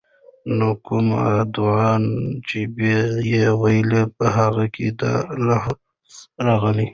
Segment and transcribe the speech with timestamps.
[0.57, 1.23] نو کومه
[1.55, 2.01] دعاء
[2.47, 2.93] چې به
[3.25, 5.77] ئي ويله، په هغې کي دا الفاظ
[6.45, 6.87] راغلي: